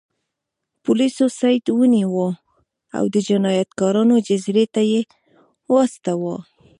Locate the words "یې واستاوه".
4.91-6.35